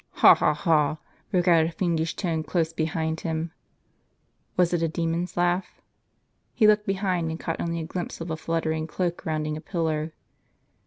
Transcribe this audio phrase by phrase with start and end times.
[0.13, 0.33] "Ha!
[0.33, 0.55] ha!
[0.55, 0.97] ha!"
[1.29, 3.51] broke out a fiendish tone close behind him.
[4.57, 5.79] Was it a demon's laugh?
[6.55, 10.13] He looked behind, and caught only a glimpse of a fluttering cloak rounding a pillar.